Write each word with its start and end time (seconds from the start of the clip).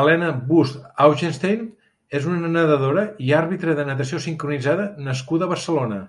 Helena 0.00 0.26
Wüst 0.50 0.82
Augenstein 1.04 1.62
és 2.18 2.28
una 2.32 2.52
nedadora 2.58 3.06
i 3.28 3.32
àrbitra 3.40 3.78
de 3.80 3.88
natació 3.92 4.22
sincronitzada 4.26 4.86
nascuda 5.08 5.48
a 5.50 5.54
Barcelona. 5.56 6.04